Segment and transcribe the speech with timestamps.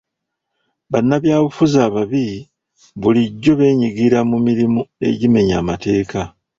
[0.91, 2.25] Bannabyabufuzi ababi
[3.01, 6.19] bulijjo beenyigira mu mirimu egimenya amateeka.